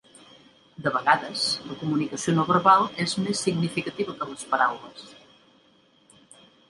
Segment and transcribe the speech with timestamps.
[0.85, 5.05] De vegades, la comunicació no verbal és més significativa que les paraules.